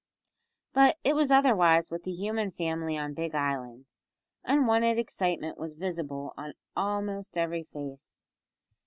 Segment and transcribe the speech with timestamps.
[0.73, 3.85] But it was otherwise with the human family on Big Island.
[4.43, 8.25] Unwonted excitement was visible on almost every face.